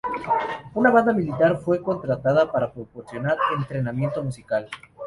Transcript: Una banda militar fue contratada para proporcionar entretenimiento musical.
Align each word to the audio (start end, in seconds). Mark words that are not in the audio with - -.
Una 0.73 0.89
banda 0.89 1.13
militar 1.13 1.57
fue 1.57 1.79
contratada 1.79 2.51
para 2.51 2.73
proporcionar 2.73 3.37
entretenimiento 3.55 4.23
musical. 4.23 4.67